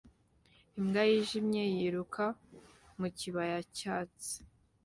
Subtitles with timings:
[0.79, 2.25] Imbwa yijimye yiruka
[2.99, 4.35] mu kibaya cyatsi